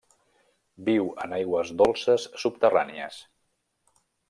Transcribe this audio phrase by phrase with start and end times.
[0.87, 3.21] Viu en aigües dolces subterrànies.